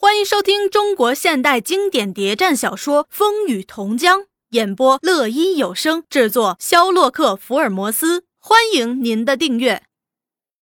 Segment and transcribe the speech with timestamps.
[0.00, 8.24] 欢迎收听中国现代经典谍战小说《风雨同江》，演播：乐一有声，制作：肖洛克·福尔摩斯。
[8.38, 9.82] 欢迎您的订阅。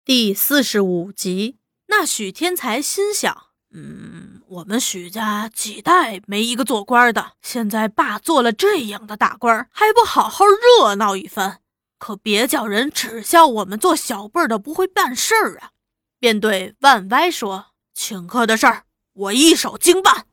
[0.03, 1.55] 第四十五集，
[1.87, 11.59] 那许天才心想：嗯，我们许家几代没一个做官的，现在爸做了这样的大官，还不好好热闹一番？
[11.97, 15.71] 可别叫人耻笑我们做小辈的不会办事儿啊！
[16.19, 18.83] 便对万歪说：“请客的事儿。”
[19.21, 20.25] 我一手经办。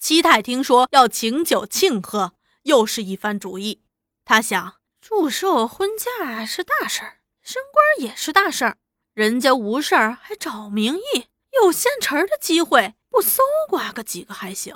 [0.00, 3.82] 七太听说要请酒庆贺，又是一番主意。
[4.24, 8.78] 他想，祝寿婚嫁是大事儿，升官也是大事儿。
[9.14, 11.28] 人家无事儿还找名义，
[11.62, 14.74] 有现成的机会，不搜刮个几个还行。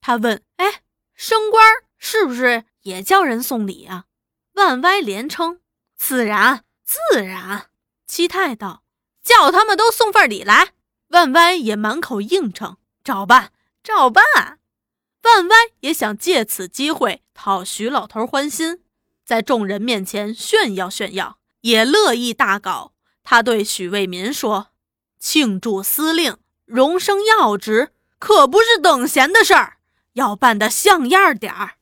[0.00, 0.82] 他问：“哎，
[1.14, 1.62] 升官
[1.98, 4.06] 是不是也叫人送礼啊？”
[4.54, 5.60] 万歪连称
[5.96, 7.70] ：“自然，自然。”
[8.06, 8.84] 七太道
[9.22, 10.72] ：“叫他们都送份礼来。”
[11.12, 12.78] 万歪也满口应承。
[13.02, 13.52] 照办，
[13.82, 14.24] 照办。
[15.22, 18.82] 万歪也想借此机会讨徐老头欢心，
[19.24, 22.92] 在众人面前炫耀炫耀，也乐意大搞。
[23.22, 24.72] 他对许卫民说
[25.20, 29.78] ：“庆祝司令荣升要职，可不是等闲的事儿，
[30.14, 31.76] 要办得像样点儿。”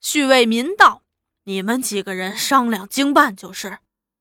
[0.00, 1.02] 许卫民道
[1.44, 3.78] ：“你们几个人商量经办就是，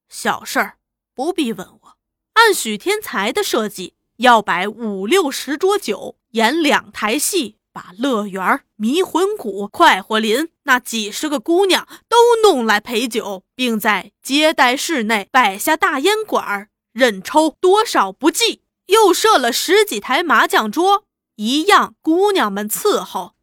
[0.09, 0.78] 小事儿
[1.14, 1.98] 不必问我。
[2.33, 18.61] 按许天才的设计。”要摆五六十桌酒，演两台戏，把乐园、迷魂谷、快活林那几十个姑娘都弄来陪酒，并在接待室内摆下大烟馆，任抽多少不计。
[18.88, 21.05] 又设了十几台麻将桌，
[21.38, 23.33] 一样姑娘们伺候。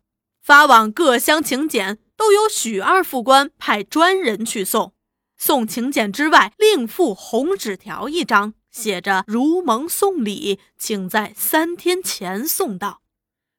[0.42, 4.92] 发往各乡请柬，都由许二副官派专人去送。
[5.38, 8.52] 送请柬之外，另附红纸条一张。
[8.70, 13.02] 写着“如蒙送礼，请在三天前送到。”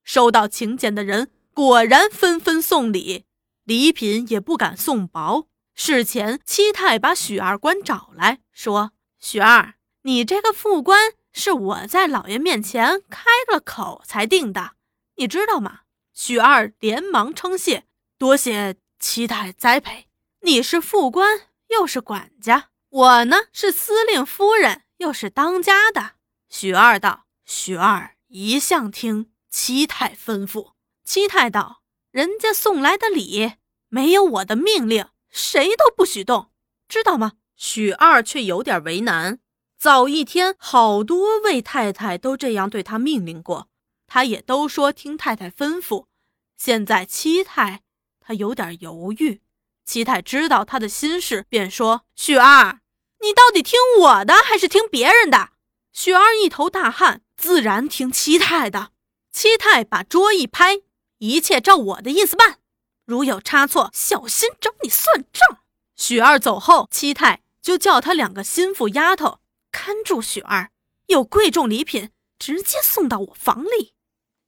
[0.04, 3.26] 收到请柬的人果然纷纷送礼，
[3.64, 5.48] 礼品也不敢送薄。
[5.76, 14.72] 事前，七太把许二官找来说：“许二，你这个副官是我在老爷面前开了口才定的，
[15.16, 15.82] 你知道吗？”
[16.14, 17.86] 许二连忙称谢
[18.18, 20.08] ：“多谢七太栽培。
[20.42, 26.12] 你是副官，又是管家，我呢是司令夫人。”又是当家的，
[26.48, 30.74] 许二道：“许二一向听七太吩咐。”
[31.04, 31.82] 七太道
[32.12, 33.54] ：“人家送来的礼，
[33.90, 36.52] 没有我的命令，谁都不许动，
[36.88, 39.40] 知道吗？”许二却有点为难。
[39.80, 43.70] 早一天，好多位太太都这样对他命令过，
[44.06, 46.06] 他也都说听太太吩咐。
[46.58, 47.82] 现在七太，
[48.20, 49.42] 他有点犹豫。
[49.84, 52.81] 七太知道他的心事，便说：“许二。”
[53.24, 55.50] 你到底听我的还是听别人的？
[55.94, 58.92] 雪儿一头大汗，自然听七太的。
[59.32, 60.82] 七太把桌一拍，
[61.20, 62.58] 一切照我的意思办，
[63.06, 65.60] 如有差错，小心找你算账。
[65.96, 69.40] 雪儿走后，七太就叫他两个心腹丫头
[69.72, 70.72] 看住雪儿，
[71.08, 73.94] 有贵重礼品直接送到我房里。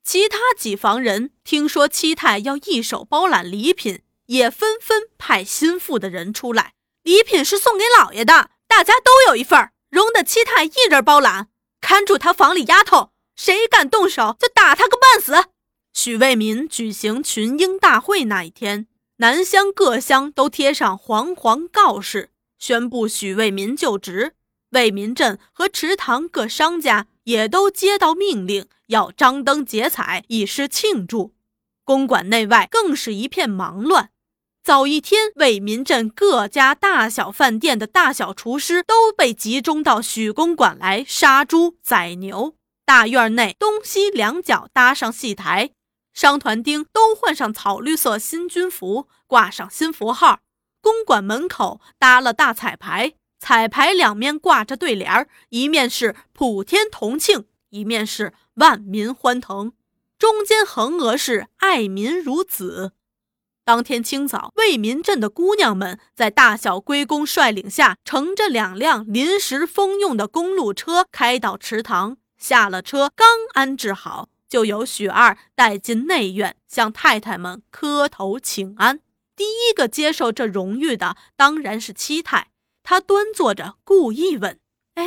[0.04, 6.74] 其他几房人听说七太要一手包揽礼品，也纷纷派心腹的人出来。
[7.04, 8.50] 礼品是送给老爷的。
[8.76, 15.50] 大家都有一份儿，容得七太一人包揽，看住他房里丫头，谁敢动手就打他个半死。
[15.94, 24.34] 许卫民举行群英大会那一天，南乡各乡都贴上黄黄告示，宣布许卫民就职。
[24.72, 31.36] 卫民镇和池塘各商家也都接到命令，要张灯结彩，以示庆祝。
[31.86, 34.10] 公馆内外更是一片忙乱。
[34.64, 42.56] 早一天，为民镇各家大小饭店的大小厨师都被集中到许公馆来杀猪宰牛。
[42.86, 45.72] 大院内东西两角搭上戏台，
[46.14, 50.40] 商团丁都换上草绿色新军服，挂上新符号。
[50.82, 59.74] 公馆门口搭了大彩排，彩排两面挂着对联儿一面是“普天同庆”，一面是“万民欢腾”，
[60.18, 62.94] 中间横额是“爱民如子”。
[63.66, 72.18] 当天清早，为民镇的姑娘们在大小龟公率领下，乘着两辆临时封用的公路车开到池塘。
[72.38, 79.00] 下了车，刚安置好，就由许二带进内院，向太太们磕头请安。
[79.36, 82.50] 第一个接受这荣誉的当然是七太，
[82.84, 84.60] 他端坐着，故意问
[84.96, 85.06] ：“哎，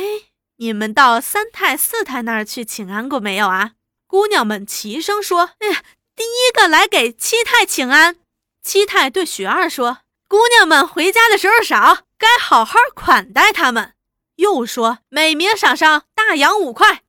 [0.57, 3.73] 你们到三太、四太那儿去请安过没有啊？”
[4.07, 5.83] 姑娘们齐声说：“哎，
[6.15, 8.17] 第一个来给七太请安。”
[8.67, 13.93] 七太对许二说：“姑娘们回家的时候少，该好好款待他们。”
[14.35, 17.03] 又说：“每名赏上大洋五块。”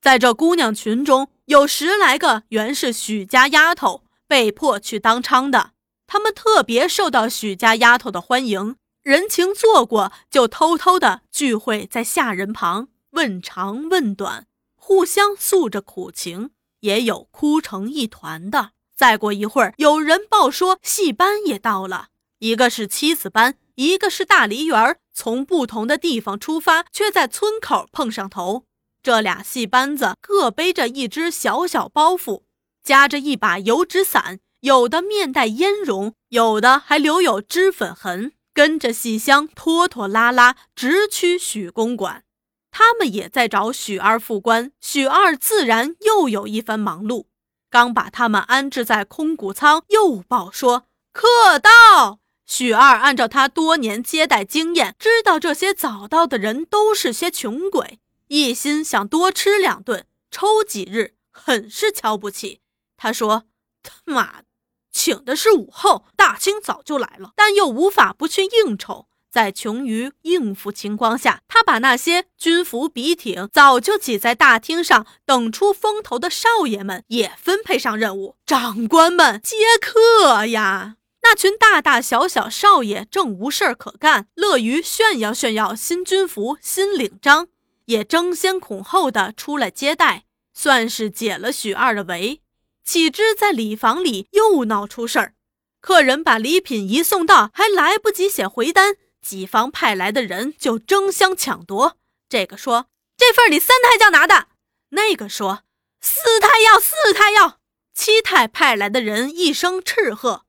[0.00, 5.72] 在这姑娘群中，有十来个原是许家丫头被迫去当娼的，
[6.06, 18.70] 他们特别受到许家丫头的欢迎，人情做过就偷偷的聚会在下人旁问长问短，互相诉着苦情，也有哭成一团的。
[18.96, 22.08] 再过一会儿，有人报说戏班也到了，
[22.38, 28.64] 一个是七子班，一个是大梨园，从不同的地方出发，却在村口碰上头。
[29.02, 32.42] 这俩戏班子各背着一只小小包袱，
[32.84, 42.22] 夹着一把油纸伞，有的面带烟容，有的还留有脂粉痕，跟着戏箱拖拖拉拉直趋许公馆。
[42.70, 47.24] 他们也在找许二副官，许二自然又有一番忙碌。
[47.72, 52.20] 刚把他们安置在空谷仓，又报说客到。
[52.44, 57.98] 许二按照他多年接待经验，知道这些早到的人都是些穷鬼。
[58.28, 62.60] 一心想多吃两顿，抽几日，很是瞧不起。
[62.98, 63.44] 他说
[63.82, 64.44] ：“他妈的，
[64.92, 69.06] 请的是午后，大清早就来了，但又无法不去应酬。
[69.32, 78.36] 在穷于应付情况下，他把那些军服笔挺、早就挤在大厅上等出风头的少爷们也分配上任务。
[78.44, 80.96] 长官们接客呀！
[81.22, 87.48] 那群大大小小少爷正无事儿可干，乐于炫耀炫耀新军服、新领章。”
[87.86, 90.24] 也争先恐后的出来接待，
[90.54, 92.40] 算是解了许二的围。
[92.84, 95.34] 岂知在礼房里又闹出事儿，
[95.80, 101.96] 客人把礼品一送到，还来不及写回单，己方派来的人就争相抢夺。
[102.28, 102.86] 这个说
[103.16, 104.48] 这份你三太将拿的，
[104.90, 105.62] 那个说
[106.00, 107.60] 四太要，四太要。
[107.94, 110.44] 七太派来的人一声斥喝，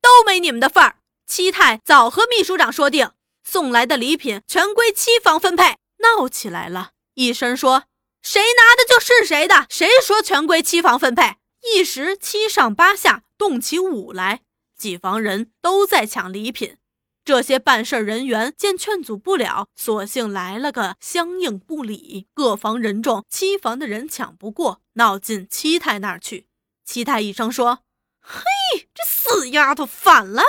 [0.00, 0.96] 都没你们的份儿。
[1.26, 3.12] 七太早和秘书长说定，
[3.44, 5.76] 送来的礼品全归七房分配。
[5.98, 7.84] 闹起来了，一声说
[8.22, 11.36] ：“谁拿的就是谁的。”谁说全归七房分配？
[11.62, 14.42] 一时七上八下，动起武来。
[14.76, 16.76] 几房人都在抢礼品。
[17.26, 22.28] 这些办事人员见劝阻不了，索性来了个相应不理。
[22.32, 26.46] 各房人众，七房的人抢不过，闹进七太那儿去。
[26.84, 27.80] 七太一声说
[28.22, 28.44] ：“嘿，
[28.94, 30.40] 这死丫头反了！”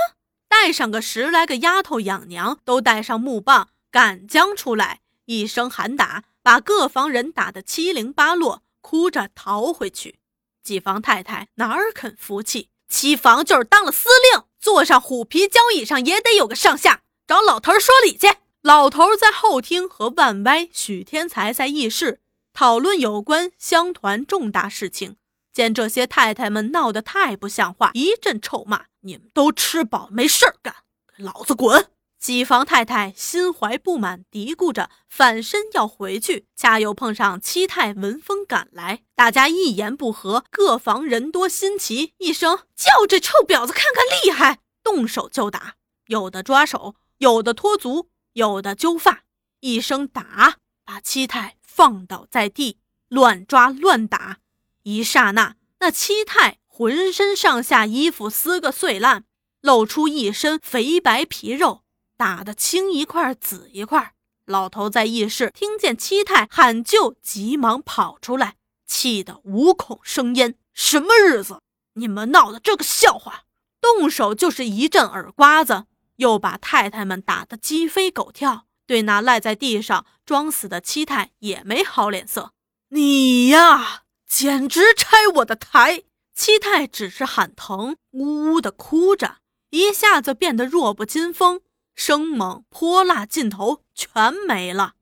[0.48, 5.02] 带上个十来个丫头养娘，都带上木棒，赶将出来。
[5.26, 10.20] 一声喊打，把各房人打得七零八落，哭着逃回去。
[10.62, 12.70] 几房太太哪儿肯服气？
[12.88, 17.02] 七房就是当了司令，坐上虎皮交椅上也得有个上下。
[17.26, 18.28] 找老头说理去。
[18.62, 22.20] 老头在后厅和万歪、许天才在议事，
[22.54, 25.16] 讨论有关乡团重大事情。
[25.54, 30.76] 见这些太太们闹得太不像话，一阵臭骂：“你们都吃饱没事儿干，
[31.16, 45.76] 给老子滚！”几房太太心怀不满，嘀咕着反身要回去，恰又碰上七太闻风赶来，大家一言不合，各房人多心齐，一声叫这臭婊子看看厉害，动手就打，
[46.08, 49.24] 有的抓手，有的脱足，有的揪发，
[49.60, 52.80] 一声打，把七太放倒在地，
[53.10, 54.40] 乱抓乱打，
[54.84, 59.24] 一刹那，那七太浑身上下衣服撕个碎烂，
[59.62, 61.84] 露出一身肥白皮肉。
[62.18, 64.14] 打得青一块紫一块，
[64.46, 68.56] 老头在议事，听见七太喊救，急忙跑出来，
[68.88, 70.56] 气得五孔生烟。
[70.74, 71.62] 什么日子，
[71.94, 73.42] 你们闹的这个笑话！
[73.80, 78.66] 动手就是一阵耳刮子，又把太太们打得鸡飞狗跳。
[78.88, 82.54] 对那赖在地上装死的七太也没好脸色。
[82.90, 86.04] 你呀，简直拆我的台！
[86.34, 89.38] 七太只是喊疼，呜呜的哭着，
[89.72, 91.62] 一下子变得弱不禁风。
[91.98, 94.94] 生猛泼辣劲头全没了，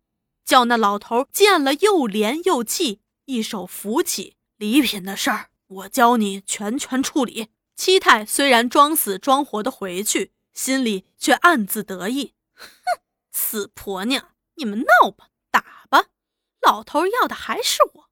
[0.45, 7.49] 叫那老头见了又怜又气，一手扶起礼品的事儿，我教你全权处理。
[7.75, 12.65] 七太虽然装死装活的回去，心里却暗自得意，哼，
[13.33, 16.05] 死婆娘，你们闹吧，打吧，
[16.61, 18.04] 老头要的还是我。